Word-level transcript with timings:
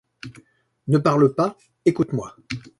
Ne 0.87 0.97
parle 0.97 1.35
pas, 1.35 1.59
écoute-moi. 1.85 2.35